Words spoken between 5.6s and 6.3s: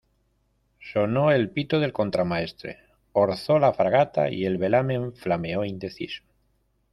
indeciso.